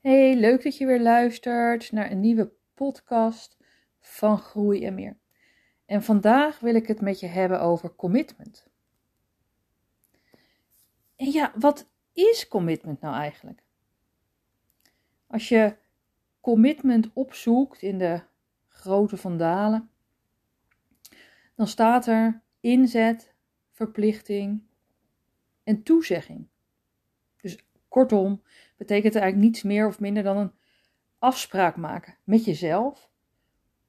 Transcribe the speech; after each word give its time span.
Hey, 0.00 0.36
leuk 0.36 0.62
dat 0.62 0.76
je 0.76 0.86
weer 0.86 1.00
luistert 1.00 1.92
naar 1.92 2.10
een 2.10 2.20
nieuwe 2.20 2.52
podcast 2.74 3.56
van 4.00 4.38
Groei 4.38 4.84
en 4.84 4.94
Meer. 4.94 5.16
En 5.86 6.02
vandaag 6.02 6.60
wil 6.60 6.74
ik 6.74 6.86
het 6.86 7.00
met 7.00 7.20
je 7.20 7.26
hebben 7.26 7.60
over 7.60 7.94
commitment. 7.94 8.66
En 11.16 11.30
ja, 11.30 11.52
wat 11.54 11.88
is 12.12 12.48
commitment 12.48 13.00
nou 13.00 13.14
eigenlijk? 13.14 13.62
Als 15.26 15.48
je 15.48 15.76
commitment 16.40 17.10
opzoekt 17.12 17.82
in 17.82 17.98
de 17.98 18.20
grote 18.68 19.16
vandalen, 19.16 19.90
dan 21.54 21.66
staat 21.66 22.06
er 22.06 22.42
inzet, 22.60 23.34
verplichting 23.72 24.62
en 25.64 25.82
toezegging. 25.82 26.46
Dus 27.40 27.58
kortom, 27.88 28.42
betekent 28.78 29.14
eigenlijk 29.14 29.44
niets 29.44 29.62
meer 29.62 29.86
of 29.86 30.00
minder 30.00 30.22
dan 30.22 30.36
een 30.36 30.52
afspraak 31.18 31.76
maken 31.76 32.16
met 32.24 32.44
jezelf 32.44 33.10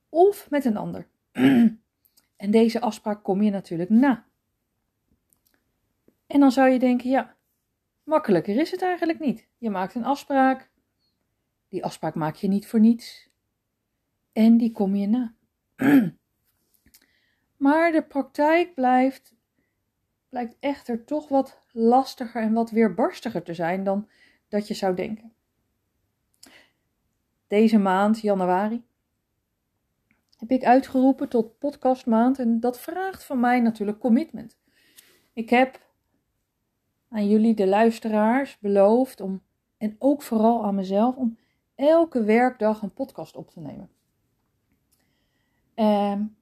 of 0.10 0.50
met 0.50 0.66
een 0.66 0.78
ander. 0.78 1.08
en 2.46 2.52
deze 2.52 2.82
afspraak 2.82 3.24
kom 3.24 3.42
je 3.42 3.52
natuurlijk 3.52 3.90
na. 3.90 4.26
En 6.28 6.40
dan 6.40 6.52
zou 6.52 6.70
je 6.70 6.80
denken, 6.80 7.10
ja, 7.10 7.36
makkelijker 8.04 8.58
is 8.58 8.72
het 8.72 8.82
eigenlijk 8.82 9.20
niet. 9.20 9.48
Je 9.58 9.70
maakt 9.70 9.96
een 9.96 10.06
afspraak, 10.06 10.70
die 11.68 11.84
afspraak 11.84 12.16
maak 12.16 12.36
je 12.36 12.48
niet 12.48 12.68
voor 12.68 12.80
niets 12.80 13.30
en 14.32 14.58
die 14.58 14.72
kom 14.72 14.96
je 14.96 15.08
na. 15.08 15.34
maar 17.66 17.92
de 17.92 18.04
praktijk 18.04 18.74
blijft, 18.74 19.36
blijkt 20.30 20.56
echter 20.60 21.06
toch 21.06 21.28
wat 21.28 21.60
lastiger 21.72 22.42
en 22.42 22.54
wat 22.54 22.72
weerbarstiger 22.72 23.44
te 23.44 23.54
zijn 23.54 23.84
dan 23.84 24.08
dat 24.50 24.68
je 24.68 24.74
zou 24.74 24.96
denken. 24.96 25.34
Deze 27.48 27.78
maand, 27.78 28.20
januari, 28.20 28.84
heb 30.38 30.52
ik 30.52 30.64
uitgeroepen 30.64 31.30
tot 31.30 31.58
podcastmaand 31.58 32.40
en 32.40 32.60
dat 32.60 32.80
vraagt 32.80 33.24
van 33.24 33.40
mij 33.40 33.60
natuurlijk 33.60 34.00
commitment. 34.00 34.58
Ik 35.34 35.50
heb 35.50 35.88
aan 37.10 37.28
jullie, 37.28 37.54
de 37.54 37.68
luisteraars, 37.68 38.58
beloofd 38.60 39.22
om, 39.22 39.42
en 39.78 39.96
ook 40.00 40.22
vooral 40.22 40.66
aan 40.66 40.76
mezelf, 40.76 41.16
om 41.16 41.38
elke 41.76 42.24
werkdag 42.24 42.82
een 42.82 42.94
podcast 42.94 43.36
op 43.36 43.50
te 43.50 43.60
nemen. 43.60 43.90
Um, 45.76 46.38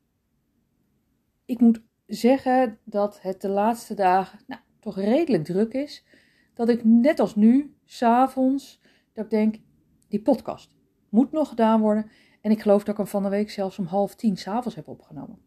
ik 1.46 1.60
moet 1.60 1.82
zeggen 2.06 2.80
dat 2.84 3.22
het 3.22 3.42
de 3.42 3.50
laatste 3.50 3.94
dagen 3.94 4.40
nou, 4.48 4.62
toch 4.80 4.96
redelijk 4.96 5.44
druk 5.44 5.74
is. 5.74 6.04
Dat 6.58 6.70
ik 6.70 6.84
net 6.84 7.20
als 7.20 7.36
nu 7.36 7.76
s'avonds, 7.86 8.82
dat 9.14 9.24
ik 9.24 9.30
denk, 9.30 9.56
die 10.08 10.22
podcast 10.22 10.76
moet 11.10 11.32
nog 11.32 11.50
gedaan 11.50 11.82
worden. 11.82 12.10
En 12.42 12.52
ik 12.52 12.62
geloof 12.62 12.80
dat 12.80 12.90
ik 12.90 12.98
hem 12.98 13.08
van 13.08 13.24
de 13.24 13.30
week 13.30 13.50
zelfs 13.50 13.80
om 13.80 13.86
half 13.86 14.16
tien 14.16 14.38
s'avonds 14.38 14.76
heb 14.76 14.88
opgenomen. 14.88 15.40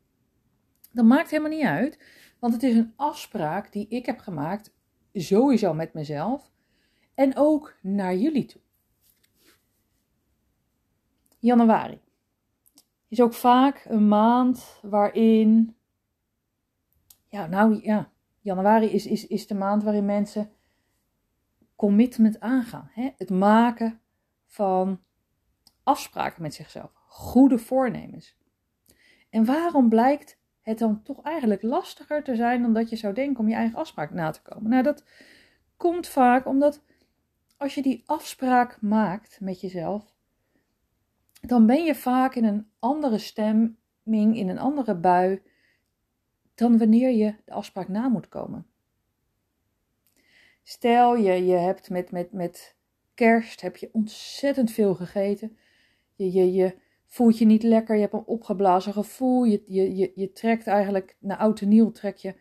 Dat 0.93 1.05
maakt 1.05 1.31
helemaal 1.31 1.51
niet 1.51 1.67
uit, 1.67 1.99
want 2.39 2.53
het 2.53 2.63
is 2.63 2.77
een 2.77 2.93
afspraak 2.97 3.73
die 3.73 3.89
ik 3.89 4.07
heb 4.07 4.19
gemaakt, 4.19 4.75
sowieso 5.13 5.75
met 5.75 5.95
mezelf 5.95 6.53
en 7.15 7.37
ook 7.37 7.77
naar 7.83 8.17
jullie 8.17 8.45
toe. 8.45 8.61
Januari 11.39 12.01
is 13.09 13.21
ook 13.21 13.35
vaak 13.35 13.85
een 13.89 14.09
maand 14.09 14.79
waarin, 14.83 15.77
ja, 17.29 17.47
nou 17.47 17.81
ja, 17.83 18.11
januari 18.41 18.87
is, 18.87 19.07
is, 19.07 19.27
is 19.27 19.47
de 19.47 19.55
maand 19.55 19.83
waarin 19.83 20.05
mensen 20.05 20.51
commitment 21.81 22.41
aangaan. 22.41 22.91
Hè? 22.93 23.11
Het 23.17 23.31
maken 23.31 24.01
van 24.47 25.01
afspraken 25.83 26.43
met 26.43 26.55
zichzelf, 26.55 26.93
goede 27.07 27.59
voornemens. 27.59 28.37
En 29.31 29.45
waarom 29.45 29.89
blijkt 29.89 30.39
het 30.61 30.79
dan 30.79 31.03
toch 31.03 31.23
eigenlijk 31.23 31.63
lastiger 31.63 32.23
te 32.23 32.37
zijn 32.37 32.63
dan 32.63 32.73
dat 32.73 32.91
je 32.91 32.97
zou 32.97 33.15
denken 33.15 33.41
om 33.41 33.49
je 33.49 33.55
eigen 33.55 33.79
afspraak 33.79 34.11
na 34.11 34.31
te 34.31 34.43
komen? 34.43 34.71
Nou, 34.71 34.83
dat 34.83 35.05
komt 35.77 36.07
vaak 36.07 36.47
omdat 36.47 36.83
als 37.57 37.75
je 37.75 37.83
die 37.83 38.03
afspraak 38.07 38.81
maakt 38.81 39.41
met 39.41 39.61
jezelf, 39.61 40.15
dan 41.41 41.67
ben 41.67 41.85
je 41.85 41.95
vaak 41.95 42.35
in 42.35 42.45
een 42.45 42.71
andere 42.79 43.19
stemming, 43.19 44.37
in 44.37 44.49
een 44.49 44.59
andere 44.59 44.95
bui, 44.95 45.43
dan 46.55 46.79
wanneer 46.79 47.11
je 47.11 47.35
de 47.45 47.53
afspraak 47.53 47.89
na 47.89 48.09
moet 48.09 48.29
komen. 48.29 48.70
Stel 50.63 51.17
je, 51.17 51.47
je 51.47 51.57
hebt 51.57 51.91
met, 51.91 52.11
met, 52.11 52.33
met 52.33 52.77
kerst 53.15 53.61
heb 53.61 53.77
je 53.77 53.89
ontzettend 53.93 54.71
veel 54.71 54.95
gegeten. 54.95 55.57
Je, 56.15 56.33
je, 56.33 56.53
je 56.53 56.77
voelt 57.07 57.39
je 57.39 57.45
niet 57.45 57.63
lekker, 57.63 57.95
je 57.95 58.01
hebt 58.01 58.13
een 58.13 58.27
opgeblazen 58.27 58.93
gevoel. 58.93 59.45
Je, 59.45 59.63
je, 59.67 59.97
je, 59.97 60.13
je 60.15 60.33
trekt 60.33 60.67
eigenlijk, 60.67 61.17
na 61.19 61.39
oud 61.39 61.61
en 61.61 61.69
nieuw 61.69 61.91
trek 61.91 62.17
je 62.17 62.35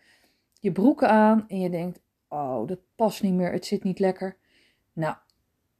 je 0.59 0.72
broeken 0.72 1.09
aan 1.09 1.47
en 1.47 1.59
je 1.59 1.69
denkt, 1.69 2.02
oh 2.28 2.68
dat 2.68 2.80
past 2.96 3.24
niet 3.24 3.34
meer, 3.34 3.52
het 3.52 3.66
zit 3.66 3.84
niet 3.84 4.00
lekker. 4.00 4.38
Nou, 4.94 5.16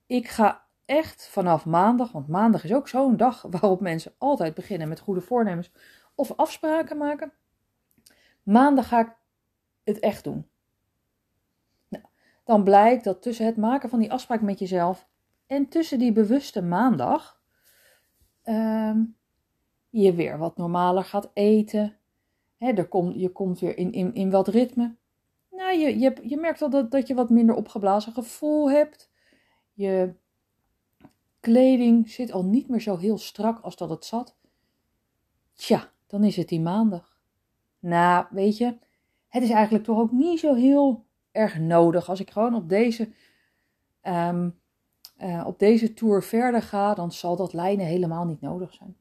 ik 0.06 0.28
ga 0.28 0.68
echt 0.86 1.28
vanaf 1.28 1.66
maandag, 1.66 2.12
want 2.12 2.28
maandag 2.28 2.64
is 2.64 2.74
ook 2.74 2.88
zo'n 2.88 3.18
dag 3.18 3.42
waarop 3.50 3.82
mensen 3.82 4.14
altijd 4.18 4.54
beginnen 4.54 4.88
met 4.88 5.00
goede 5.00 5.22
voornemens 5.22 5.72
of 6.16 6.32
afspraken 6.36 6.98
maken. 6.98 7.34
Maandag 8.44 8.88
ga 8.88 9.00
ik 9.00 9.16
het 9.84 10.00
echt 10.00 10.24
doen 10.24 10.48
dan 12.50 12.64
blijkt 12.64 13.04
dat 13.04 13.22
tussen 13.22 13.46
het 13.46 13.58
maken 13.58 13.90
van 13.90 14.00
die 14.00 14.12
afspraak 14.12 14.42
met 14.42 14.60
jezelf 14.60 15.08
en 15.48 15.68
tussen 15.68 16.00
die 16.00 16.12
bewuste 16.12 16.62
maandag 16.62 17.42
ehm, 18.42 19.04
je 19.90 20.14
weer 20.14 20.38
wat 20.38 20.58
normaler 20.58 21.04
gaat 21.04 21.32
eten. 21.34 21.98
He, 22.58 22.72
er 22.72 23.18
je 23.18 23.30
komt 23.30 23.60
weer 23.60 23.78
in, 23.78 23.92
in, 23.92 24.14
in 24.14 24.32
wat 24.32 24.48
ritme. 24.48 24.96
Nou, 25.52 25.78
je, 25.78 26.00
je, 26.00 26.16
je 26.22 26.38
merkt 26.38 26.62
al 26.62 26.70
dat, 26.70 26.92
dat 26.92 27.08
je 27.08 27.14
wat 27.14 27.30
minder 27.30 27.56
opgeblazen 27.56 28.14
gevoel 28.14 28.72
hebt. 28.72 29.12
Je 29.74 30.14
kleding 31.40 32.10
zit 32.10 32.32
al 32.32 32.46
niet 32.46 32.68
meer 32.70 32.82
zo 32.82 32.98
heel 32.98 33.18
strak 33.18 33.60
als 33.60 33.76
dat 33.76 33.90
het 33.90 34.06
zat. 34.06 34.38
Tja, 35.54 35.92
dan 36.08 36.24
is 36.24 36.36
het 36.36 36.48
die 36.48 36.62
maandag. 36.62 37.20
Nou, 37.80 38.26
weet 38.30 38.58
je, 38.58 38.78
het 39.28 39.44
is 39.44 39.50
eigenlijk 39.50 39.84
toch 39.84 40.00
ook 40.00 40.12
niet 40.12 40.40
zo 40.40 40.54
heel 40.54 41.08
erg 41.40 41.60
nodig. 41.60 42.10
Als 42.10 42.20
ik 42.20 42.30
gewoon 42.30 42.56
op 42.56 42.70
deze, 42.70 43.10
um, 44.04 44.60
op 45.46 45.60
deze 45.60 45.94
tour 45.94 46.24
verder 46.24 46.62
ga, 46.62 46.94
dan 46.94 47.12
zal 47.12 47.36
dat 47.36 47.54
lijnen 47.54 47.86
helemaal 47.86 48.26
niet 48.26 48.42
nodig 48.42 48.74
zijn. 48.74 48.98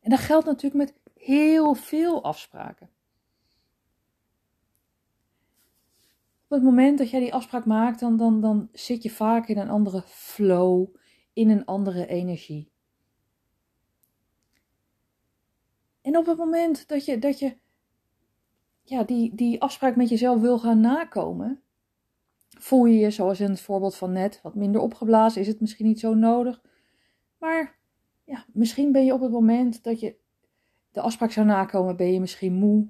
En 0.00 0.10
dat 0.10 0.18
geldt 0.18 0.46
natuurlijk 0.46 0.74
met 0.74 0.94
heel 1.14 1.74
veel 1.74 2.24
afspraken. 2.24 2.88
Op 6.44 6.50
het 6.50 6.62
moment 6.62 6.98
dat 6.98 7.10
jij 7.10 7.20
die 7.20 7.34
afspraak 7.34 7.64
maakt, 7.64 8.00
dan, 8.00 8.16
dan, 8.16 8.40
dan 8.40 8.68
zit 8.72 9.02
je 9.02 9.10
vaak 9.10 9.48
in 9.48 9.58
een 9.58 9.70
andere 9.70 10.02
flow, 10.06 10.86
in 11.32 11.50
een 11.50 11.64
andere 11.64 12.06
energie. 12.06 12.72
En 16.00 16.16
op 16.16 16.26
het 16.26 16.38
moment 16.38 16.88
dat 16.88 17.04
je, 17.04 17.18
dat 17.18 17.38
je 17.38 17.56
ja, 18.84 19.02
die, 19.02 19.34
die 19.34 19.62
afspraak 19.62 19.96
met 19.96 20.08
jezelf 20.08 20.40
wil 20.40 20.58
gaan 20.58 20.80
nakomen, 20.80 21.62
voel 22.58 22.84
je 22.84 22.98
je, 22.98 23.10
zoals 23.10 23.40
in 23.40 23.50
het 23.50 23.60
voorbeeld 23.60 23.96
van 23.96 24.12
net, 24.12 24.40
wat 24.42 24.54
minder 24.54 24.80
opgeblazen, 24.80 25.40
is 25.40 25.46
het 25.46 25.60
misschien 25.60 25.86
niet 25.86 26.00
zo 26.00 26.14
nodig. 26.14 26.62
Maar 27.38 27.78
ja, 28.24 28.44
misschien 28.52 28.92
ben 28.92 29.04
je 29.04 29.12
op 29.12 29.20
het 29.20 29.30
moment 29.30 29.82
dat 29.82 30.00
je 30.00 30.16
de 30.90 31.00
afspraak 31.00 31.30
zou 31.30 31.46
nakomen, 31.46 31.96
ben 31.96 32.12
je 32.12 32.20
misschien 32.20 32.54
moe. 32.54 32.88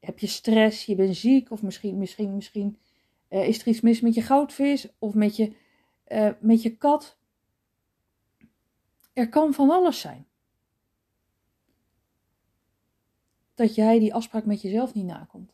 Heb 0.00 0.18
je 0.18 0.26
stress, 0.26 0.84
je 0.84 0.94
bent 0.94 1.16
ziek, 1.16 1.50
of 1.50 1.62
misschien, 1.62 1.98
misschien, 1.98 2.34
misschien 2.34 2.78
uh, 3.30 3.48
is 3.48 3.60
er 3.60 3.66
iets 3.66 3.80
mis 3.80 4.00
met 4.00 4.14
je 4.14 4.22
goudvis 4.22 4.88
of 4.98 5.14
met 5.14 5.36
je, 5.36 5.52
uh, 6.08 6.30
met 6.40 6.62
je 6.62 6.76
kat. 6.76 7.18
Er 9.12 9.28
kan 9.28 9.54
van 9.54 9.70
alles 9.70 10.00
zijn. 10.00 10.26
Dat 13.54 13.74
jij 13.74 13.98
die 13.98 14.14
afspraak 14.14 14.44
met 14.44 14.62
jezelf 14.62 14.94
niet 14.94 15.06
nakomt. 15.06 15.52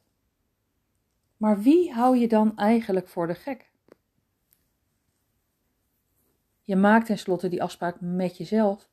Maar 1.37 1.61
wie 1.61 1.93
hou 1.93 2.17
je 2.17 2.29
dan 2.29 2.57
eigenlijk 2.57 3.09
voor 3.09 3.27
de 3.27 3.35
gek? 3.35 3.71
Je 6.65 6.77
maakt 6.77 7.07
tenslotte 7.07 7.49
die 7.49 7.63
afspraak 7.63 8.01
met 8.01 8.37
jezelf 8.37 8.89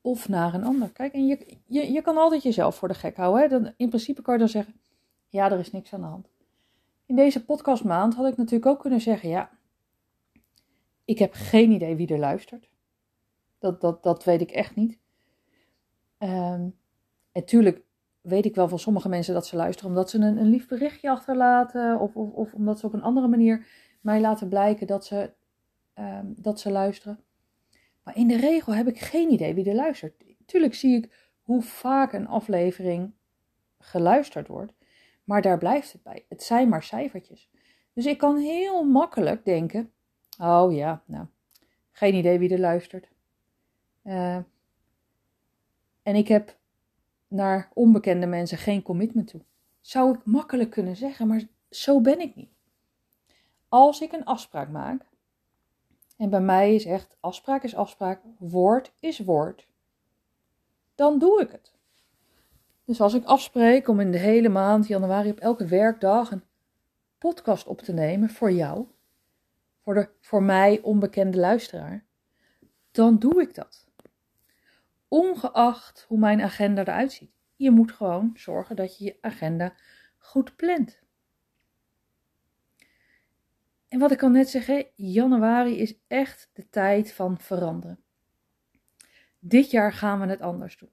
of 0.00 0.28
naar 0.28 0.54
een 0.54 0.64
ander. 0.64 0.90
Kijk, 0.92 1.12
en 1.12 1.26
je, 1.26 1.58
je, 1.66 1.92
je 1.92 2.02
kan 2.02 2.16
altijd 2.16 2.42
jezelf 2.42 2.76
voor 2.76 2.88
de 2.88 2.94
gek 2.94 3.16
houden. 3.16 3.42
Hè? 3.42 3.48
Dan, 3.48 3.72
in 3.76 3.88
principe 3.88 4.22
kan 4.22 4.34
je 4.34 4.40
dan 4.40 4.48
zeggen, 4.48 4.74
ja, 5.28 5.50
er 5.50 5.58
is 5.58 5.72
niks 5.72 5.92
aan 5.92 6.00
de 6.00 6.06
hand. 6.06 6.28
In 7.06 7.16
deze 7.16 7.44
podcastmaand 7.44 8.14
had 8.14 8.26
ik 8.26 8.36
natuurlijk 8.36 8.66
ook 8.66 8.80
kunnen 8.80 9.00
zeggen, 9.00 9.28
ja, 9.28 9.50
ik 11.04 11.18
heb 11.18 11.32
geen 11.34 11.70
idee 11.70 11.96
wie 11.96 12.08
er 12.08 12.18
luistert. 12.18 12.68
Dat, 13.58 13.80
dat, 13.80 14.02
dat 14.02 14.24
weet 14.24 14.40
ik 14.40 14.50
echt 14.50 14.76
niet. 14.76 14.98
Um, 16.18 16.76
en 17.32 17.44
tuurlijk 17.44 17.82
weet 18.24 18.44
ik 18.44 18.54
wel 18.54 18.68
van 18.68 18.78
sommige 18.78 19.08
mensen 19.08 19.34
dat 19.34 19.46
ze 19.46 19.56
luisteren 19.56 19.90
omdat 19.90 20.10
ze 20.10 20.18
een, 20.18 20.36
een 20.36 20.50
lief 20.50 20.68
berichtje 20.68 21.10
achterlaten. 21.10 22.00
Of, 22.00 22.16
of, 22.16 22.32
of 22.32 22.52
omdat 22.52 22.78
ze 22.78 22.86
op 22.86 22.92
een 22.92 23.02
andere 23.02 23.28
manier 23.28 23.66
mij 24.00 24.20
laten 24.20 24.48
blijken 24.48 24.86
dat 24.86 25.04
ze 25.04 25.32
ehm, 25.94 26.26
dat 26.36 26.60
ze 26.60 26.70
luisteren. 26.70 27.18
Maar 28.02 28.16
in 28.16 28.28
de 28.28 28.36
regel 28.36 28.74
heb 28.74 28.86
ik 28.86 28.98
geen 28.98 29.32
idee 29.32 29.54
wie 29.54 29.68
er 29.68 29.74
luistert. 29.74 30.24
Tuurlijk 30.46 30.74
zie 30.74 30.96
ik 30.96 31.32
hoe 31.42 31.62
vaak 31.62 32.12
een 32.12 32.26
aflevering 32.26 33.12
geluisterd 33.78 34.48
wordt, 34.48 34.72
maar 35.24 35.42
daar 35.42 35.58
blijft 35.58 35.92
het 35.92 36.02
bij. 36.02 36.24
Het 36.28 36.42
zijn 36.42 36.68
maar 36.68 36.82
cijfertjes. 36.82 37.50
Dus 37.92 38.06
ik 38.06 38.18
kan 38.18 38.36
heel 38.36 38.84
makkelijk 38.84 39.44
denken: 39.44 39.92
oh 40.38 40.74
ja, 40.74 41.02
nou, 41.06 41.26
geen 41.92 42.14
idee 42.14 42.38
wie 42.38 42.52
er 42.52 42.60
luistert. 42.60 43.08
Uh, 44.04 44.36
en 46.02 46.14
ik 46.14 46.28
heb 46.28 46.56
naar 47.34 47.70
onbekende 47.74 48.26
mensen 48.26 48.58
geen 48.58 48.82
commitment 48.82 49.28
toe. 49.28 49.40
Zou 49.80 50.14
ik 50.14 50.24
makkelijk 50.24 50.70
kunnen 50.70 50.96
zeggen, 50.96 51.26
maar 51.26 51.42
zo 51.70 52.00
ben 52.00 52.20
ik 52.20 52.34
niet. 52.34 52.52
Als 53.68 54.00
ik 54.00 54.12
een 54.12 54.24
afspraak 54.24 54.68
maak, 54.68 55.06
en 56.16 56.30
bij 56.30 56.40
mij 56.40 56.74
is 56.74 56.84
echt 56.84 57.16
afspraak 57.20 57.62
is 57.62 57.74
afspraak, 57.74 58.20
woord 58.38 58.92
is 59.00 59.18
woord, 59.18 59.68
dan 60.94 61.18
doe 61.18 61.40
ik 61.40 61.50
het. 61.50 61.72
Dus 62.84 63.00
als 63.00 63.14
ik 63.14 63.24
afspreek 63.24 63.88
om 63.88 64.00
in 64.00 64.12
de 64.12 64.18
hele 64.18 64.48
maand 64.48 64.86
januari 64.86 65.30
op 65.30 65.38
elke 65.38 65.66
werkdag 65.66 66.30
een 66.30 66.44
podcast 67.18 67.66
op 67.66 67.80
te 67.80 67.92
nemen 67.92 68.30
voor 68.30 68.52
jou, 68.52 68.86
voor 69.82 69.94
de 69.94 70.08
voor 70.20 70.42
mij 70.42 70.80
onbekende 70.82 71.38
luisteraar, 71.38 72.04
dan 72.90 73.18
doe 73.18 73.40
ik 73.40 73.54
dat 73.54 73.86
ongeacht 75.08 76.04
hoe 76.08 76.18
mijn 76.18 76.40
agenda 76.40 76.80
eruit 76.80 77.12
ziet. 77.12 77.32
Je 77.56 77.70
moet 77.70 77.92
gewoon 77.92 78.30
zorgen 78.34 78.76
dat 78.76 78.98
je 78.98 79.04
je 79.04 79.18
agenda 79.20 79.74
goed 80.18 80.56
plant. 80.56 81.02
En 83.88 83.98
wat 83.98 84.10
ik 84.10 84.22
al 84.22 84.28
net 84.28 84.48
zeg, 84.48 84.84
januari 84.94 85.78
is 85.78 85.94
echt 86.06 86.50
de 86.52 86.68
tijd 86.70 87.12
van 87.12 87.38
veranderen. 87.38 87.98
Dit 89.38 89.70
jaar 89.70 89.92
gaan 89.92 90.20
we 90.20 90.26
het 90.26 90.40
anders 90.40 90.76
doen. 90.76 90.90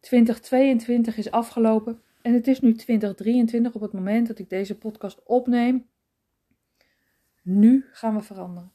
2022 0.00 1.16
is 1.16 1.30
afgelopen 1.30 2.02
en 2.22 2.34
het 2.34 2.46
is 2.46 2.60
nu 2.60 2.74
2023 2.74 3.74
op 3.74 3.80
het 3.80 3.92
moment 3.92 4.26
dat 4.26 4.38
ik 4.38 4.48
deze 4.48 4.78
podcast 4.78 5.22
opneem. 5.24 5.88
Nu 7.42 7.86
gaan 7.92 8.14
we 8.14 8.22
veranderen. 8.22 8.72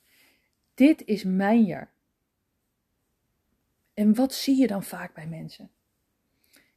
Dit 0.74 1.06
is 1.06 1.24
mijn 1.24 1.63
jaar. 1.63 1.92
En 3.93 4.15
wat 4.15 4.33
zie 4.33 4.57
je 4.57 4.67
dan 4.67 4.83
vaak 4.83 5.13
bij 5.13 5.27
mensen? 5.27 5.71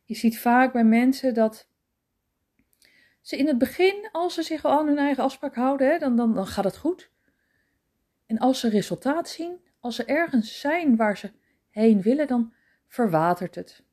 Je 0.03 0.15
ziet 0.15 0.39
vaak 0.39 0.73
bij 0.73 0.85
mensen 0.85 1.35
dat 1.35 1.69
ze 3.21 3.37
in 3.37 3.47
het 3.47 3.59
begin, 3.59 4.09
als 4.13 4.35
ze 4.35 4.43
zich 4.43 4.65
al 4.65 4.79
aan 4.79 4.87
hun 4.87 4.99
eigen 4.99 5.23
afspraak 5.23 5.55
houden, 5.55 6.01
dan, 6.01 6.17
dan, 6.17 6.35
dan 6.35 6.47
gaat 6.47 6.65
het 6.65 6.77
goed. 6.77 7.11
En 8.27 8.39
als 8.39 8.61
ze 8.61 8.69
resultaat 8.69 9.29
zien, 9.29 9.61
als 9.81 9.97
ze 9.97 10.05
ergens 10.05 10.61
zijn 10.61 10.97
waar 10.97 11.17
ze 11.17 11.33
heen 11.71 12.03
willen, 12.03 12.27
dan 12.27 12.53
verwatert 12.87 13.55
het. 13.55 13.85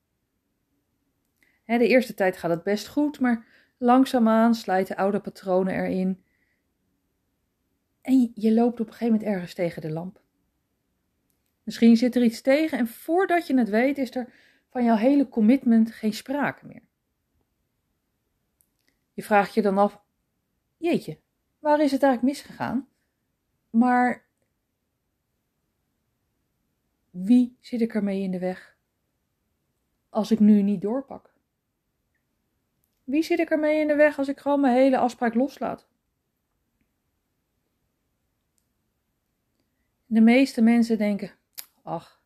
De 1.66 1.88
eerste 1.88 2.14
tijd 2.14 2.38
gaat 2.38 2.52
het 2.52 2.64
best 2.64 2.88
goed, 2.88 3.20
maar 3.20 3.46
langzaamaan 3.78 4.56
slijten 4.56 4.96
oude 4.96 5.20
patronen 5.20 5.74
erin. 5.74 6.24
En 8.02 8.32
je 8.36 8.54
loopt 8.54 8.80
op 8.80 8.88
een 8.88 8.94
gegeven 8.94 9.14
moment 9.14 9.32
ergens 9.32 9.54
tegen 9.54 9.82
de 9.82 9.92
lamp. 9.92 10.23
Misschien 11.64 11.98
zit 11.98 12.16
er 12.16 12.24
iets 12.24 12.42
tegen 12.42 12.78
en 12.78 12.88
voordat 12.88 13.48
je 13.48 13.58
het 13.58 13.70
weet 13.70 13.98
is 13.98 14.16
er 14.16 14.34
van 14.70 14.84
jouw 14.84 14.96
hele 14.96 15.30
commitment 15.30 15.92
geen 15.92 16.14
sprake 16.14 16.66
meer. 16.66 16.82
Je 19.14 19.24
vraagt 19.24 19.54
je 19.54 19.62
dan 19.62 19.78
af, 19.78 20.02
jeetje, 20.78 21.20
waar 21.60 21.80
is 21.80 21.92
het 21.92 22.04
eigenlijk 22.04 22.34
misgegaan? 22.34 22.88
Maar 23.70 24.26
wie 27.10 27.58
zit 27.60 27.82
ik 27.82 27.94
ermee 27.94 28.22
in 28.22 28.32
de 28.32 28.40
weg 28.40 28.78
als 30.10 30.32
ik 30.32 30.40
nu 30.40 30.62
niet 30.62 30.82
doorpak? 30.82 31.34
Wie 33.04 33.24
zit 33.24 33.40
ik 33.40 33.50
ermee 33.50 33.80
in 33.80 33.88
de 33.88 33.96
weg 33.96 34.18
als 34.18 34.28
ik 34.28 34.40
gewoon 34.40 34.62
mijn 34.62 34.76
hele 34.76 34.98
afspraak 34.98 35.34
loslaat? 35.34 35.88
De 40.06 40.22
meeste 40.22 40.62
mensen 40.62 40.98
denken, 40.98 41.32
ach, 41.84 42.22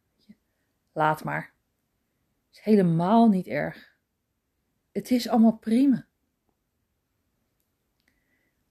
laat 0.91 1.23
maar. 1.23 1.53
Is 2.51 2.59
helemaal 2.59 3.27
niet 3.27 3.47
erg. 3.47 3.95
Het 4.91 5.11
is 5.11 5.27
allemaal 5.27 5.57
prima. 5.57 6.05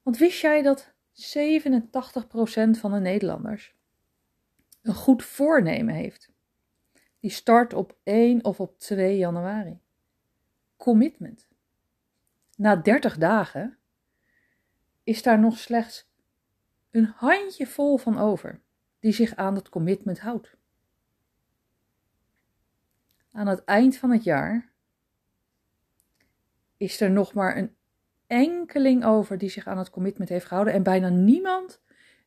Want 0.02 0.18
wist 0.18 0.40
jij 0.40 0.62
dat 0.62 0.92
87% 1.12 2.78
van 2.78 2.92
de 2.92 3.00
Nederlanders 3.00 3.74
een 4.82 4.94
goed 4.94 5.24
voornemen 5.24 5.94
heeft? 5.94 6.32
Die 7.20 7.30
start 7.30 7.74
op 7.74 7.96
1 8.02 8.44
of 8.44 8.60
op 8.60 8.78
2 8.78 9.16
januari. 9.16 9.80
Commitment. 10.76 11.48
Na 12.56 12.76
30 12.76 13.18
dagen 13.18 13.78
is 15.02 15.22
daar 15.22 15.38
nog 15.38 15.58
slechts 15.58 16.08
een 16.90 17.04
handje 17.04 17.66
vol 17.66 17.96
van 17.96 18.18
over 18.18 18.60
die 19.00 19.12
zich 19.12 19.36
aan 19.36 19.54
dat 19.54 19.68
commitment 19.68 20.20
houdt 20.20 20.56
aan 23.36 23.46
het 23.46 23.64
eind 23.64 23.96
van 23.96 24.10
het 24.10 24.24
jaar 24.24 24.72
is 26.76 27.00
er 27.00 27.10
nog 27.10 27.34
maar 27.34 27.56
een 27.56 27.76
enkeling 28.26 29.04
over 29.04 29.38
die 29.38 29.48
zich 29.48 29.66
aan 29.66 29.78
het 29.78 29.90
commitment 29.90 30.28
heeft 30.28 30.46
gehouden 30.46 30.74
en 30.74 30.82
bijna 30.82 31.08
niemand 31.08 31.80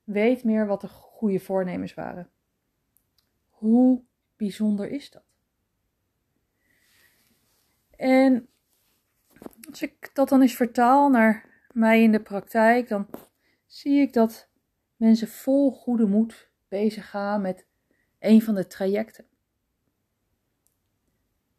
weet 0.04 0.44
meer 0.44 0.68
wat 0.68 0.82
de 0.82 0.88
goede 0.88 1.40
voornemens 1.40 1.94
waren. 1.94 2.30
Hoe 3.50 4.04
bijzonder 4.36 4.90
is 4.90 5.12
dat? 5.12 5.24
En 7.96 8.50
als 9.70 9.82
ik 9.82 10.10
dat 10.14 10.30
dan 10.30 10.42
eens 10.42 10.56
vertaal 10.56 11.10
naar 11.10 11.66
mij 11.72 12.04
in 12.04 12.12
de 12.12 12.22
praktijk, 12.22 12.88
dan 12.88 13.08
zie 13.66 14.02
ik 14.02 14.14
dat 14.14 14.50
mensen 14.96 15.28
vol 15.28 15.72
goede 15.72 16.06
moed 16.06 16.50
bezig 16.68 17.10
gaan 17.10 17.42
met 17.42 17.66
een 18.20 18.42
van 18.42 18.56
de 18.56 18.68
trajecten. 18.68 19.26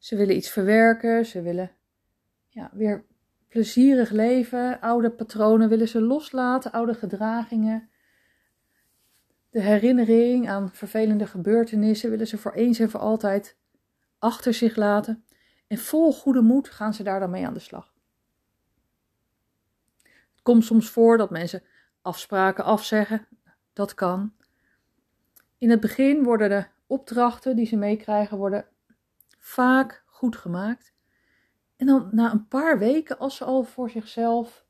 Ze 0.00 0.16
willen 0.16 0.36
iets 0.36 0.50
verwerken, 0.50 1.26
ze 1.26 1.42
willen 1.42 1.70
ja, 2.48 2.70
weer 2.72 3.04
plezierig 3.48 4.10
leven. 4.10 4.80
Oude 4.80 5.10
patronen 5.10 5.68
willen 5.68 5.88
ze 5.88 6.00
loslaten, 6.00 6.72
oude 6.72 6.94
gedragingen. 6.94 7.88
De 9.50 9.60
herinnering 9.60 10.48
aan 10.48 10.70
vervelende 10.72 11.26
gebeurtenissen 11.26 12.10
willen 12.10 12.26
ze 12.26 12.38
voor 12.38 12.52
eens 12.52 12.78
en 12.78 12.90
voor 12.90 13.00
altijd 13.00 13.56
achter 14.18 14.54
zich 14.54 14.76
laten. 14.76 15.24
En 15.66 15.78
vol 15.78 16.12
goede 16.12 16.40
moed 16.40 16.70
gaan 16.70 16.94
ze 16.94 17.02
daar 17.02 17.20
dan 17.20 17.30
mee 17.30 17.46
aan 17.46 17.54
de 17.54 17.60
slag. 17.60 17.94
Het 20.02 20.42
komt 20.42 20.64
soms 20.64 20.90
voor 20.90 21.16
dat 21.18 21.30
mensen 21.30 21.62
afspraken 22.02 22.64
afzeggen. 22.64 23.26
Dat 23.72 23.94
kan. 23.94 24.32
In 25.58 25.70
het 25.70 25.80
begin 25.80 26.22
worden 26.22 26.48
de 26.48 26.66
opdrachten 26.86 27.56
die 27.56 27.66
ze 27.66 27.76
meekrijgen 27.76 28.36
worden 28.36 28.66
vaak 29.40 30.04
goed 30.06 30.36
gemaakt. 30.36 30.94
En 31.76 31.86
dan 31.86 32.08
na 32.12 32.32
een 32.32 32.48
paar 32.48 32.78
weken, 32.78 33.18
als 33.18 33.36
ze 33.36 33.44
al 33.44 33.62
voor 33.62 33.90
zichzelf 33.90 34.64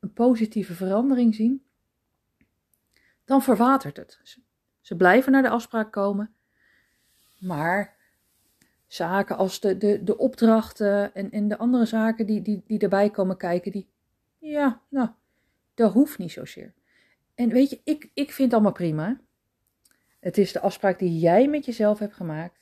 een 0.00 0.12
positieve 0.12 0.74
verandering 0.74 1.34
zien, 1.34 1.64
dan 3.24 3.42
verwatert 3.42 3.96
het. 3.96 4.40
Ze 4.80 4.96
blijven 4.96 5.32
naar 5.32 5.42
de 5.42 5.48
afspraak 5.48 5.92
komen, 5.92 6.34
maar 7.38 7.96
zaken 8.86 9.36
als 9.36 9.60
de, 9.60 9.76
de, 9.76 10.02
de 10.02 10.16
opdrachten 10.16 11.14
en, 11.14 11.30
en 11.30 11.48
de 11.48 11.58
andere 11.58 11.84
zaken 11.84 12.26
die, 12.26 12.42
die, 12.42 12.62
die 12.66 12.78
erbij 12.78 13.10
komen 13.10 13.36
kijken, 13.36 13.72
die, 13.72 13.88
ja, 14.38 14.80
nou, 14.88 15.08
dat 15.74 15.92
hoeft 15.92 16.18
niet 16.18 16.32
zozeer. 16.32 16.74
En 17.34 17.48
weet 17.48 17.70
je, 17.70 17.80
ik, 17.84 18.10
ik 18.14 18.32
vind 18.32 18.38
het 18.38 18.52
allemaal 18.52 18.72
prima. 18.72 19.20
Het 20.24 20.38
is 20.38 20.52
de 20.52 20.60
afspraak 20.60 20.98
die 20.98 21.18
jij 21.18 21.48
met 21.48 21.64
jezelf 21.64 21.98
hebt 21.98 22.14
gemaakt. 22.14 22.58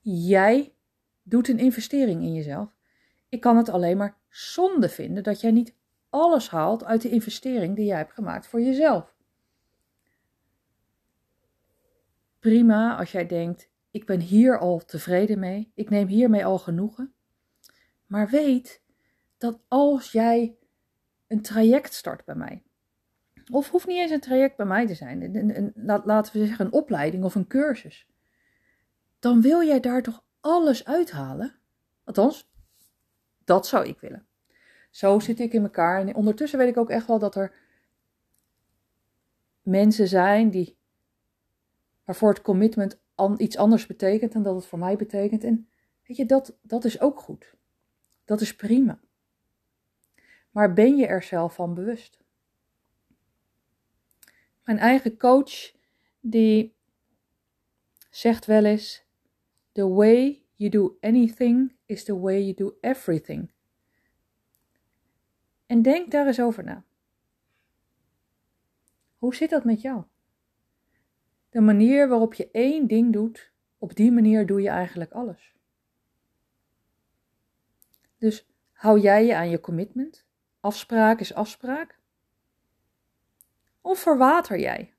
Jij 0.00 0.74
doet 1.22 1.48
een 1.48 1.58
investering 1.58 2.22
in 2.22 2.34
jezelf. 2.34 2.74
Ik 3.28 3.40
kan 3.40 3.56
het 3.56 3.68
alleen 3.68 3.96
maar 3.96 4.18
zonde 4.28 4.88
vinden 4.88 5.22
dat 5.22 5.40
jij 5.40 5.50
niet 5.50 5.74
alles 6.08 6.50
haalt 6.50 6.84
uit 6.84 7.02
de 7.02 7.08
investering 7.08 7.76
die 7.76 7.84
jij 7.84 7.96
hebt 7.96 8.12
gemaakt 8.12 8.46
voor 8.46 8.60
jezelf. 8.60 9.14
Prima 12.38 12.96
als 12.96 13.12
jij 13.12 13.26
denkt: 13.26 13.68
ik 13.90 14.06
ben 14.06 14.20
hier 14.20 14.58
al 14.58 14.84
tevreden 14.84 15.38
mee, 15.38 15.72
ik 15.74 15.90
neem 15.90 16.06
hiermee 16.06 16.44
al 16.44 16.58
genoegen. 16.58 17.14
Maar 18.06 18.28
weet 18.28 18.82
dat 19.38 19.60
als 19.68 20.12
jij 20.12 20.56
een 21.26 21.42
traject 21.42 21.94
start 21.94 22.24
bij 22.24 22.34
mij, 22.34 22.62
of 23.52 23.70
hoeft 23.70 23.86
niet 23.86 23.98
eens 23.98 24.10
een 24.10 24.20
traject 24.20 24.56
bij 24.56 24.66
mij 24.66 24.86
te 24.86 24.94
zijn, 24.94 25.36
een, 25.36 25.72
laten 26.04 26.32
we 26.32 26.46
zeggen 26.46 26.66
een 26.66 26.72
opleiding 26.72 27.24
of 27.24 27.34
een 27.34 27.46
cursus 27.46 28.06
dan 29.22 29.40
wil 29.40 29.62
jij 29.62 29.80
daar 29.80 30.02
toch 30.02 30.24
alles 30.40 30.84
uithalen? 30.84 31.54
Althans, 32.04 32.50
dat 33.44 33.66
zou 33.66 33.86
ik 33.86 34.00
willen. 34.00 34.26
Zo 34.90 35.18
zit 35.18 35.40
ik 35.40 35.52
in 35.52 35.62
elkaar. 35.62 36.00
En 36.00 36.14
ondertussen 36.14 36.58
weet 36.58 36.68
ik 36.68 36.76
ook 36.76 36.90
echt 36.90 37.06
wel 37.06 37.18
dat 37.18 37.34
er 37.34 37.54
mensen 39.62 40.08
zijn 40.08 40.50
die, 40.50 40.76
waarvoor 42.04 42.28
het 42.28 42.42
commitment 42.42 43.00
iets 43.36 43.56
anders 43.56 43.86
betekent 43.86 44.32
dan 44.32 44.42
dat 44.42 44.54
het 44.54 44.66
voor 44.66 44.78
mij 44.78 44.96
betekent. 44.96 45.44
En 45.44 45.68
weet 46.06 46.16
je, 46.16 46.26
dat, 46.26 46.58
dat 46.62 46.84
is 46.84 47.00
ook 47.00 47.20
goed. 47.20 47.54
Dat 48.24 48.40
is 48.40 48.56
prima. 48.56 49.00
Maar 50.50 50.72
ben 50.72 50.96
je 50.96 51.06
er 51.06 51.22
zelf 51.22 51.54
van 51.54 51.74
bewust? 51.74 52.21
Mijn 54.64 54.78
eigen 54.78 55.16
coach, 55.16 55.72
die 56.20 56.74
zegt 58.10 58.46
wel 58.46 58.64
eens: 58.64 59.04
The 59.72 59.88
way 59.88 60.42
you 60.56 60.70
do 60.70 60.96
anything 61.00 61.76
is 61.86 62.04
the 62.04 62.20
way 62.20 62.42
you 62.42 62.54
do 62.54 62.76
everything. 62.80 63.50
En 65.66 65.82
denk 65.82 66.10
daar 66.10 66.26
eens 66.26 66.40
over 66.40 66.64
na. 66.64 66.84
Hoe 69.18 69.34
zit 69.34 69.50
dat 69.50 69.64
met 69.64 69.80
jou? 69.80 70.04
De 71.50 71.60
manier 71.60 72.08
waarop 72.08 72.34
je 72.34 72.50
één 72.50 72.86
ding 72.86 73.12
doet, 73.12 73.52
op 73.78 73.96
die 73.96 74.12
manier 74.12 74.46
doe 74.46 74.62
je 74.62 74.68
eigenlijk 74.68 75.12
alles. 75.12 75.54
Dus 78.18 78.46
hou 78.72 79.00
jij 79.00 79.26
je 79.26 79.36
aan 79.36 79.50
je 79.50 79.60
commitment? 79.60 80.24
Afspraak 80.60 81.20
is 81.20 81.34
afspraak? 81.34 82.00
Of 83.82 83.98
verwater 83.98 84.58
jij? 84.58 84.94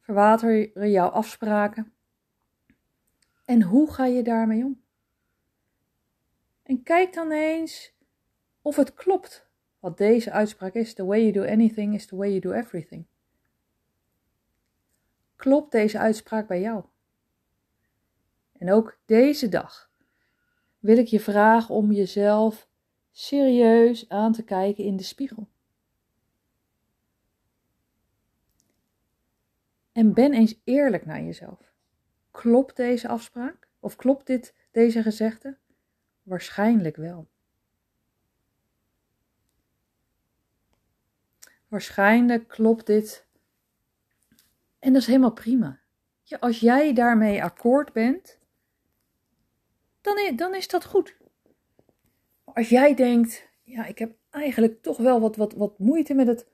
Verwater 0.00 0.88
jouw 0.88 1.08
afspraken? 1.08 1.92
En 3.44 3.62
hoe 3.62 3.92
ga 3.92 4.06
je 4.06 4.22
daarmee 4.22 4.64
om? 4.64 4.82
En 6.62 6.82
kijk 6.82 7.12
dan 7.12 7.30
eens 7.30 7.92
of 8.62 8.76
het 8.76 8.94
klopt 8.94 9.46
wat 9.78 9.98
deze 9.98 10.30
uitspraak 10.30 10.74
is: 10.74 10.94
The 10.94 11.04
way 11.04 11.20
you 11.20 11.32
do 11.32 11.52
anything 11.52 11.94
is 11.94 12.06
the 12.06 12.16
way 12.16 12.28
you 12.28 12.40
do 12.40 12.52
everything. 12.52 13.06
Klopt 15.36 15.72
deze 15.72 15.98
uitspraak 15.98 16.46
bij 16.46 16.60
jou? 16.60 16.84
En 18.58 18.72
ook 18.72 18.98
deze 19.04 19.48
dag 19.48 19.90
wil 20.78 20.98
ik 20.98 21.06
je 21.06 21.20
vragen 21.20 21.74
om 21.74 21.92
jezelf 21.92 22.68
serieus 23.12 24.08
aan 24.08 24.32
te 24.32 24.44
kijken 24.44 24.84
in 24.84 24.96
de 24.96 25.02
spiegel. 25.02 25.48
En 29.98 30.14
ben 30.14 30.32
eens 30.32 30.60
eerlijk 30.64 31.06
naar 31.06 31.22
jezelf. 31.22 31.72
Klopt 32.30 32.76
deze 32.76 33.08
afspraak? 33.08 33.68
Of 33.80 33.96
klopt 33.96 34.26
dit, 34.26 34.54
deze 34.70 35.02
gezegde? 35.02 35.56
Waarschijnlijk 36.22 36.96
wel. 36.96 37.28
Waarschijnlijk 41.68 42.48
klopt 42.48 42.86
dit. 42.86 43.26
En 44.78 44.92
dat 44.92 45.02
is 45.02 45.06
helemaal 45.06 45.32
prima. 45.32 45.80
Als 46.40 46.60
jij 46.60 46.92
daarmee 46.94 47.42
akkoord 47.42 47.92
bent, 47.92 48.38
dan 50.00 50.36
dan 50.36 50.54
is 50.54 50.68
dat 50.68 50.84
goed. 50.84 51.16
als 52.44 52.68
jij 52.68 52.94
denkt, 52.94 53.48
ja, 53.62 53.84
ik 53.86 53.98
heb 53.98 54.16
eigenlijk 54.30 54.82
toch 54.82 54.96
wel 54.96 55.20
wat, 55.20 55.36
wat, 55.36 55.54
wat 55.54 55.78
moeite 55.78 56.14
met 56.14 56.26
het 56.26 56.46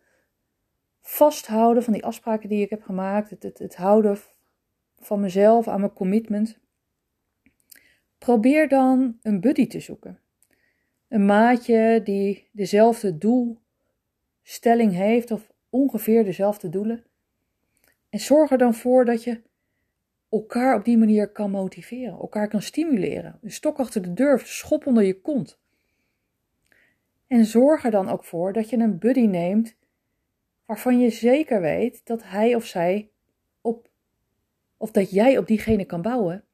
vasthouden 1.06 1.82
van 1.82 1.92
die 1.92 2.04
afspraken 2.04 2.48
die 2.48 2.62
ik 2.62 2.70
heb 2.70 2.82
gemaakt, 2.82 3.30
het, 3.30 3.58
het, 3.58 3.76
houden 3.76 4.18
van 4.98 5.20
mezelf 5.20 5.68
aan 5.68 5.80
mijn 5.80 5.92
commitment. 5.92 6.58
Probeer 8.18 8.68
dan 8.68 9.18
een 9.22 9.40
buddy 9.40 9.66
te 9.66 9.80
zoeken. 9.80 10.20
Een 11.08 11.26
maatje 11.26 12.00
die 12.04 12.48
dezelfde 12.52 13.18
doelstelling 13.18 14.92
heeft 14.92 15.30
of 15.30 15.52
ongeveer 15.70 16.24
dezelfde 16.24 16.68
doelen. 16.68 17.04
En 18.08 18.20
zorg 18.20 18.50
er 18.50 18.58
dan 18.58 18.74
voor 18.74 19.04
dat 19.04 19.24
je 19.24 19.42
elkaar 20.30 20.76
op 20.76 20.84
die 20.84 20.98
manier 20.98 21.28
kan 21.28 21.50
motiveren, 21.50 22.18
elkaar 22.18 22.48
kan 22.48 22.62
stimuleren. 22.62 23.38
Een 23.42 23.52
stok 23.52 23.78
achter 23.78 24.02
de 24.02 24.12
deur, 24.12 24.40
schop 24.40 24.86
onder 24.86 25.02
je 25.02 25.20
kont. 25.20 25.58
En 27.26 27.44
zorg 27.44 27.84
er 27.84 27.90
dan 27.90 28.08
ook 28.08 28.24
voor 28.24 28.52
dat 28.52 28.70
je 28.70 28.76
een 28.76 28.98
buddy 28.98 29.26
neemt 29.26 29.76
waarvan 30.66 31.00
je 31.00 31.10
zeker 31.10 31.60
weet 31.60 32.06
dat 32.06 32.22
hij 32.22 32.54
of 32.54 32.64
zij 32.64 33.10
op, 33.60 33.88
of 34.76 34.90
dat 34.90 35.10
jij 35.10 35.38
op 35.38 35.46
diegene 35.46 35.84
kan 35.84 36.02
bouwen. 36.02 36.44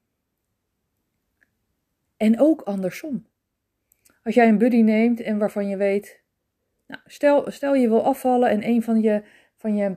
En 2.17 2.41
ook 2.41 2.61
andersom. 2.61 3.27
Als 4.23 4.35
jij 4.35 4.49
een 4.49 4.59
buddy 4.59 4.81
neemt 4.81 5.21
en 5.21 5.39
waarvan 5.39 5.69
je 5.69 5.77
weet, 5.77 6.23
nou, 6.87 7.03
stel, 7.07 7.51
stel 7.51 7.75
je 7.75 7.89
wil 7.89 8.05
afvallen 8.05 8.51
en 8.51 8.67
een 8.67 8.83
van 8.83 9.01
je, 9.01 9.25
van 9.57 9.77
je 9.77 9.97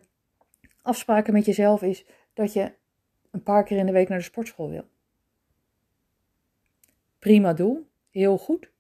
afspraken 0.82 1.34
met 1.34 1.46
jezelf 1.46 1.82
is 1.82 2.06
dat 2.34 2.54
je 2.54 2.74
een 3.32 3.44
paar 3.44 3.64
keer 3.64 3.78
in 3.78 3.86
de 3.86 3.92
week 3.92 4.10
naar 4.10 4.18
de 4.18 4.24
sportschool 4.24 4.70
wil. 4.70 4.88
Prima 7.20 7.54
doel, 7.54 7.88
heel 8.10 8.38
goed. 8.38 8.72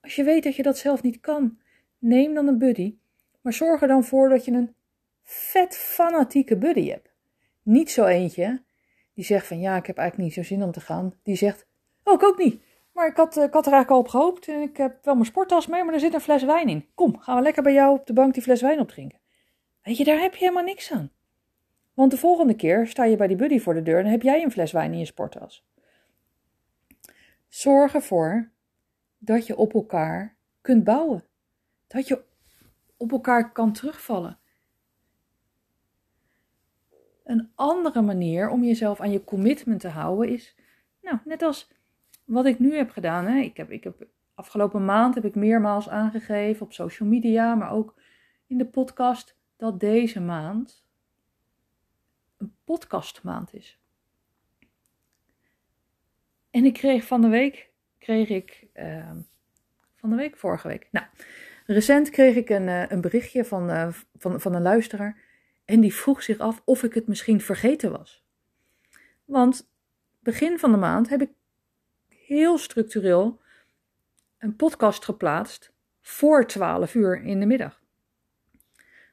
Als 0.00 0.16
je 0.16 0.24
weet 0.24 0.42
dat 0.42 0.56
je 0.56 0.62
dat 0.62 0.78
zelf 0.78 1.02
niet 1.02 1.20
kan, 1.20 1.58
neem 1.98 2.34
dan 2.34 2.46
een 2.46 2.58
buddy 2.58 2.96
maar 3.46 3.54
zorg 3.54 3.82
er 3.82 3.88
dan 3.88 4.04
voor 4.04 4.28
dat 4.28 4.44
je 4.44 4.52
een 4.52 4.74
vet 5.22 5.76
fanatieke 5.76 6.56
buddy 6.56 6.88
hebt. 6.88 7.14
Niet 7.62 7.90
zo 7.90 8.04
eentje 8.04 8.62
die 9.14 9.24
zegt 9.24 9.46
van 9.46 9.60
ja, 9.60 9.76
ik 9.76 9.86
heb 9.86 9.98
eigenlijk 9.98 10.28
niet 10.28 10.46
zo 10.46 10.54
zin 10.54 10.62
om 10.62 10.72
te 10.72 10.80
gaan. 10.80 11.14
Die 11.22 11.36
zegt, 11.36 11.66
oh 12.04 12.14
ik 12.14 12.22
ook 12.22 12.38
niet. 12.38 12.62
Maar 12.92 13.06
ik 13.08 13.16
had, 13.16 13.36
ik 13.36 13.52
had 13.52 13.66
er 13.66 13.72
eigenlijk 13.72 13.90
al 13.90 13.98
op 13.98 14.08
gehoopt 14.08 14.48
en 14.48 14.60
ik 14.60 14.76
heb 14.76 15.04
wel 15.04 15.14
mijn 15.14 15.26
sporttas 15.26 15.66
mee, 15.66 15.84
maar 15.84 15.94
er 15.94 16.00
zit 16.00 16.14
een 16.14 16.20
fles 16.20 16.44
wijn 16.44 16.68
in. 16.68 16.86
Kom, 16.94 17.18
gaan 17.18 17.36
we 17.36 17.42
lekker 17.42 17.62
bij 17.62 17.72
jou 17.72 17.98
op 17.98 18.06
de 18.06 18.12
bank 18.12 18.34
die 18.34 18.42
fles 18.42 18.60
wijn 18.60 18.80
opdrinken. 18.80 19.18
Weet 19.82 19.96
je, 19.96 20.04
daar 20.04 20.20
heb 20.20 20.32
je 20.32 20.38
helemaal 20.38 20.64
niks 20.64 20.92
aan. 20.92 21.10
Want 21.94 22.10
de 22.10 22.18
volgende 22.18 22.54
keer 22.54 22.86
sta 22.86 23.04
je 23.04 23.16
bij 23.16 23.26
die 23.26 23.36
buddy 23.36 23.58
voor 23.58 23.74
de 23.74 23.82
deur 23.82 23.98
en 23.98 24.06
heb 24.06 24.22
jij 24.22 24.42
een 24.42 24.52
fles 24.52 24.72
wijn 24.72 24.92
in 24.92 24.98
je 24.98 25.04
sporttas. 25.04 25.66
Zorg 27.48 27.94
ervoor 27.94 28.50
dat 29.18 29.46
je 29.46 29.56
op 29.56 29.74
elkaar 29.74 30.36
kunt 30.60 30.84
bouwen. 30.84 31.24
Dat 31.86 32.08
je 32.08 32.24
op 32.96 33.12
elkaar 33.12 33.52
kan 33.52 33.72
terugvallen. 33.72 34.38
Een 37.24 37.50
andere 37.54 38.02
manier 38.02 38.48
om 38.48 38.64
jezelf 38.64 39.00
aan 39.00 39.10
je 39.10 39.24
commitment 39.24 39.80
te 39.80 39.88
houden 39.88 40.28
is, 40.28 40.56
nou, 41.02 41.18
net 41.24 41.42
als 41.42 41.70
wat 42.24 42.46
ik 42.46 42.58
nu 42.58 42.76
heb 42.76 42.90
gedaan. 42.90 43.26
Hè. 43.26 43.38
Ik 43.38 43.56
heb, 43.56 43.70
ik 43.70 43.84
heb 43.84 44.06
afgelopen 44.34 44.84
maand 44.84 45.14
heb 45.14 45.24
ik 45.24 45.34
meermaals 45.34 45.88
aangegeven 45.88 46.66
op 46.66 46.72
social 46.72 47.08
media, 47.08 47.54
maar 47.54 47.70
ook 47.70 47.94
in 48.46 48.58
de 48.58 48.66
podcast, 48.66 49.36
dat 49.56 49.80
deze 49.80 50.20
maand 50.20 50.84
een 52.36 52.54
podcastmaand 52.64 53.54
is. 53.54 53.78
En 56.50 56.64
ik 56.64 56.72
kreeg 56.72 57.04
van 57.04 57.20
de 57.20 57.28
week, 57.28 57.70
kreeg 57.98 58.28
ik, 58.28 58.66
uh, 58.74 59.10
van 59.94 60.10
de 60.10 60.16
week, 60.16 60.36
vorige 60.36 60.68
week, 60.68 60.88
nou, 60.90 61.06
Recent 61.66 62.10
kreeg 62.10 62.36
ik 62.36 62.48
een, 62.48 62.68
eh, 62.68 62.90
een 62.90 63.00
berichtje 63.00 63.44
van, 63.44 63.70
uh, 63.70 63.88
van, 64.16 64.40
van 64.40 64.54
een 64.54 64.62
luisteraar 64.62 65.20
en 65.64 65.80
die 65.80 65.94
vroeg 65.94 66.22
zich 66.22 66.38
af 66.38 66.62
of 66.64 66.82
ik 66.82 66.94
het 66.94 67.06
misschien 67.06 67.40
vergeten 67.40 67.90
was. 67.90 68.24
Want 69.24 69.68
begin 70.18 70.58
van 70.58 70.70
de 70.70 70.76
maand 70.76 71.08
heb 71.08 71.22
ik 71.22 71.30
heel 72.08 72.58
structureel 72.58 73.40
een 74.38 74.56
podcast 74.56 75.04
geplaatst 75.04 75.72
voor 76.00 76.46
12 76.46 76.94
uur 76.94 77.22
in 77.22 77.40
de 77.40 77.46
middag. 77.46 77.82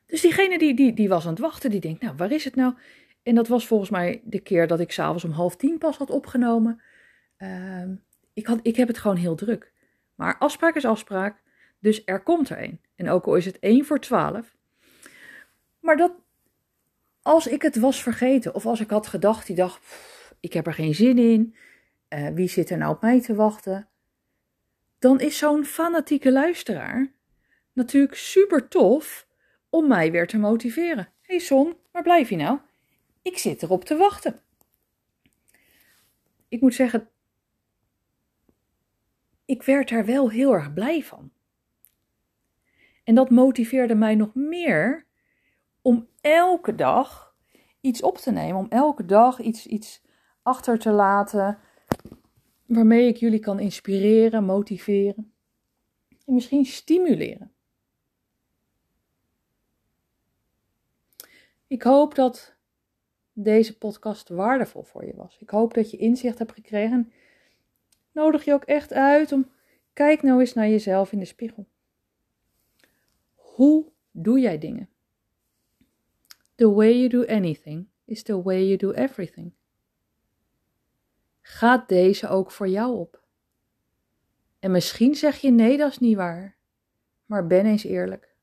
Dus 0.06 0.22
diegene 0.22 0.58
die, 0.58 0.76
die, 0.76 0.94
die 0.94 1.10
was 1.10 1.24
aan 1.26 1.32
het 1.32 1.40
wachten, 1.40 1.70
die 1.70 1.80
denkt, 1.80 2.02
nou, 2.02 2.16
waar 2.16 2.32
is 2.32 2.44
het 2.44 2.56
nou? 2.56 2.74
En 3.24 3.36
dat 3.36 3.48
was 3.48 3.68
volgens 3.68 3.90
mij 3.90 4.22
de 4.24 4.40
keer 4.40 4.68
dat 4.68 4.80
ik 4.80 4.92
s'avonds 4.92 5.24
om 5.24 5.32
half 5.32 5.56
tien 5.56 5.78
pas 5.78 5.98
had 5.98 6.10
opgenomen. 6.10 6.82
Uh, 7.38 7.84
ik, 8.34 8.46
had, 8.46 8.60
ik 8.62 8.76
heb 8.76 8.88
het 8.88 8.98
gewoon 8.98 9.18
heel 9.18 9.36
druk. 9.36 9.72
Maar 10.16 10.38
afspraak 10.38 10.76
is 10.76 10.86
afspraak. 10.86 11.43
Dus 11.84 12.02
er 12.06 12.24
komt 12.24 12.50
er 12.50 12.64
een. 12.64 12.82
En 12.96 13.10
ook 13.10 13.26
al 13.26 13.36
is 13.36 13.46
het 13.46 13.60
1 13.60 13.86
voor 13.86 14.00
12. 14.00 14.56
Maar 15.80 15.98
dat, 15.98 16.12
als 17.22 17.48
ik 17.48 17.62
het 17.62 17.76
was 17.76 18.04
vergeten, 18.04 18.56
of 18.56 18.66
als 18.66 18.80
ik 18.80 18.90
had 18.90 19.08
gedacht 19.08 19.48
die 19.48 19.56
dag, 19.56 19.80
ik 20.40 20.54
heb 20.54 20.68
er 20.68 20.74
geen 20.74 20.96
zin 20.96 21.18
in, 21.18 21.56
uh, 22.10 22.28
wie 22.28 22.48
zit 22.48 22.70
er 22.70 22.78
nou 22.78 22.94
op 22.94 23.02
mij 23.02 23.22
te 23.22 23.36
wachten? 23.36 23.88
Dan 25.00 25.20
is 25.20 25.38
zo'n 25.38 25.66
fanatieke 25.66 26.32
luisteraar 26.32 27.12
natuurlijk 27.74 28.16
super 28.16 28.68
tof 28.68 29.28
om 29.70 29.88
mij 29.88 30.12
weer 30.12 30.28
te 30.28 30.38
motiveren. 30.38 31.04
Hé 31.04 31.36
hey 31.36 31.40
Son, 31.40 31.76
waar 31.92 32.04
blijf 32.04 32.30
je 32.30 32.36
nou? 32.36 32.60
Ik 33.22 33.38
zit 33.38 33.64
erop 33.64 33.86
te 33.86 33.96
wachten. 33.96 34.42
Ik 36.48 36.62
moet 36.62 36.74
zeggen, 36.74 37.10
ik 39.46 39.64
werd 39.64 39.90
daar 39.90 40.06
wel 40.06 40.30
heel 40.30 40.54
erg 40.54 40.74
blij 40.74 41.04
van. 41.04 41.33
En 43.04 43.16
dat 43.16 43.30
motiveerde 43.30 43.96
mij 43.96 44.16
nog 44.16 44.36
meer 44.36 45.06
om 45.82 46.08
elke 46.22 46.76
dag 46.76 47.36
iets 47.82 48.02
op 48.02 48.18
te 48.18 48.32
nemen, 48.32 48.60
om 48.60 48.70
elke 48.70 49.06
dag 49.06 49.40
iets, 49.40 49.68
iets 49.68 50.02
achter 50.42 50.80
te 50.80 50.92
laten 50.92 51.58
waarmee 52.66 53.08
ik 53.08 53.18
jullie 53.18 53.40
kan 53.40 53.60
inspireren, 53.60 54.44
motiveren 54.44 55.34
en 56.26 56.34
misschien 56.34 56.66
stimuleren. 56.66 57.52
Ik 61.68 61.84
hoop 61.84 62.16
dat 62.16 62.56
deze 63.34 63.78
podcast 63.78 64.30
waardevol 64.30 64.84
voor 64.84 65.06
je 65.06 65.16
was. 65.16 65.38
Ik 65.40 65.50
hoop 65.50 65.74
dat 65.74 65.92
je 65.92 65.98
inzicht 65.98 66.38
hebt 66.38 66.54
gekregen. 66.54 67.12
Nodig 68.12 68.46
je 68.46 68.54
ook 68.54 68.64
echt 68.64 68.94
uit 68.94 69.32
om 69.32 69.52
kijk 69.94 70.22
nou 70.22 70.40
eens 70.40 70.54
naar 70.54 70.68
jezelf 70.68 71.12
in 71.12 71.20
de 71.20 71.26
spiegel. 71.26 71.68
Hoe 73.54 73.92
doe 74.12 74.40
jij 74.40 74.58
dingen? 74.58 74.90
The 76.56 76.72
way 76.72 76.98
you 76.98 77.10
do 77.10 77.26
anything 77.26 77.88
is 78.06 78.24
the 78.24 78.42
way 78.42 78.66
you 78.66 78.78
do 78.78 78.92
everything. 78.92 79.54
Gaat 81.42 81.90
deze 81.90 82.28
ook 82.28 82.52
voor 82.52 82.68
jou 82.68 82.98
op? 82.98 83.24
En 84.60 84.72
misschien 84.72 85.16
zeg 85.16 85.38
je 85.38 85.52
nee, 85.52 85.78
dat 85.78 85.92
is 85.92 86.00
niet 86.00 86.16
waar. 86.16 86.58
Maar 87.26 87.48
ben 87.48 87.66
eens 87.66 87.84
eerlijk. 87.84 88.36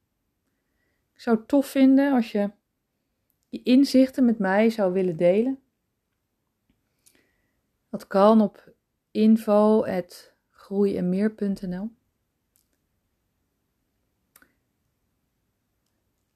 Ik 1.15 1.21
zou 1.21 1.37
het 1.37 1.49
tof 1.49 1.67
vinden 1.67 2.13
als 2.13 2.33
je 2.33 2.51
je 3.49 3.63
inzichten 3.63 4.25
met 4.25 4.39
mij 4.39 4.71
zou 4.71 4.93
willen 4.93 5.17
delen. 5.17 5.63
Dat 7.89 8.07
kan 8.07 8.41
op 8.41 8.73
info.groeienmeer.nl 9.11 11.99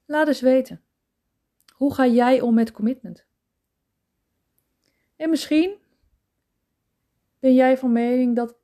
Laat 0.05 0.27
eens 0.27 0.41
weten. 0.41 0.81
Hoe 1.73 1.93
ga 1.93 2.07
jij 2.07 2.41
om 2.41 2.53
met 2.53 2.71
commitment? 2.71 3.25
En 5.15 5.29
misschien 5.29 5.75
ben 7.39 7.53
jij 7.53 7.77
van 7.77 7.91
mening 7.91 8.35
dat 8.35 8.55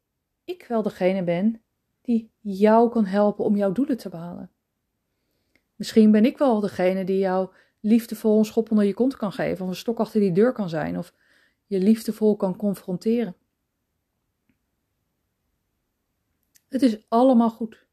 ik 0.43 0.65
wel 0.67 0.81
degene 0.81 1.23
ben 1.23 1.61
die 2.01 2.31
jou 2.39 2.89
kan 2.89 3.05
helpen 3.05 3.45
om 3.45 3.55
jouw 3.55 3.71
doelen 3.71 3.97
te 3.97 4.09
behalen. 4.09 4.51
Misschien 5.75 6.11
ben 6.11 6.25
ik 6.25 6.37
wel 6.37 6.59
degene 6.59 7.03
die 7.03 7.17
jou 7.17 7.49
liefdevol 7.79 8.37
een 8.37 8.45
schop 8.45 8.71
onder 8.71 8.85
je 8.85 8.93
kont 8.93 9.17
kan 9.17 9.31
geven, 9.31 9.63
of 9.63 9.69
een 9.69 9.75
stok 9.75 9.99
achter 9.99 10.19
die 10.19 10.31
deur 10.31 10.51
kan 10.53 10.69
zijn, 10.69 10.97
of 10.97 11.13
je 11.65 11.79
liefdevol 11.79 12.35
kan 12.35 12.55
confronteren. 12.55 13.35
Het 16.67 16.81
is 16.81 17.05
allemaal 17.07 17.49
goed. 17.49 17.85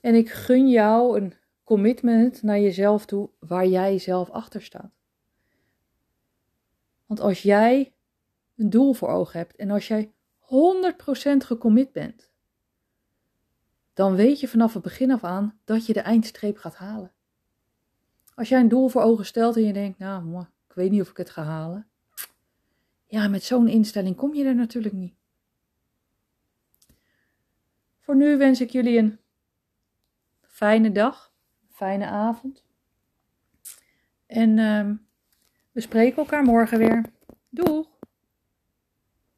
En 0.00 0.14
ik 0.14 0.30
gun 0.30 0.68
jou 0.68 1.20
een 1.20 1.34
commitment 1.66 2.42
naar 2.42 2.58
jezelf 2.58 3.06
toe 3.06 3.30
waar 3.38 3.66
jij 3.66 3.98
zelf 3.98 4.30
achter 4.30 4.62
staat. 4.62 4.92
Want 7.06 7.20
als 7.20 7.42
jij 7.42 7.92
een 8.56 8.70
doel 8.70 8.92
voor 8.92 9.08
ogen 9.08 9.38
hebt 9.38 9.56
en 9.56 9.70
als 9.70 9.88
jij 9.88 10.12
100% 10.40 10.46
gecommit 11.36 11.92
bent, 11.92 12.30
dan 13.94 14.14
weet 14.14 14.40
je 14.40 14.48
vanaf 14.48 14.74
het 14.74 14.82
begin 14.82 15.10
af 15.10 15.24
aan 15.24 15.60
dat 15.64 15.86
je 15.86 15.92
de 15.92 16.00
eindstreep 16.00 16.56
gaat 16.56 16.74
halen. 16.74 17.12
Als 18.34 18.48
jij 18.48 18.60
een 18.60 18.68
doel 18.68 18.88
voor 18.88 19.02
ogen 19.02 19.26
stelt 19.26 19.56
en 19.56 19.62
je 19.62 19.72
denkt, 19.72 19.98
nou, 19.98 20.40
ik 20.68 20.74
weet 20.74 20.90
niet 20.90 21.00
of 21.00 21.10
ik 21.10 21.16
het 21.16 21.30
ga 21.30 21.42
halen. 21.42 21.88
Ja, 23.06 23.28
met 23.28 23.44
zo'n 23.44 23.68
instelling 23.68 24.16
kom 24.16 24.34
je 24.34 24.44
er 24.44 24.54
natuurlijk 24.54 24.94
niet. 24.94 25.14
Voor 28.00 28.16
nu 28.16 28.36
wens 28.36 28.60
ik 28.60 28.70
jullie 28.70 28.98
een 28.98 29.18
fijne 30.42 30.92
dag, 30.92 31.25
fijne 31.76 32.06
avond. 32.06 32.64
En 34.26 34.58
uh, 34.58 34.90
we 35.72 35.80
spreken 35.80 36.16
elkaar 36.16 36.42
morgen 36.42 36.78
weer. 36.78 37.04
Doeg! 37.48 37.95